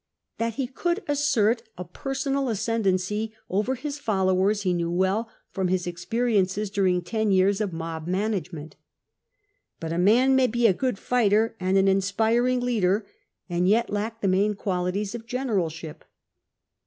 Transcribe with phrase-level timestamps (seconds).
[0.39, 5.85] That he could assert a personal ascendency over his followers he knew well, from his
[5.85, 8.75] experiences during ten years of mob management.
[9.79, 13.05] But a man may be a good fighter and an inspiring leader,
[13.47, 16.03] and yet lack the main qualities of generalship.